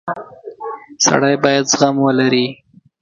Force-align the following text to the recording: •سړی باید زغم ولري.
•سړی 1.05 1.35
باید 1.43 1.65
زغم 1.71 1.95
ولري. 2.05 2.45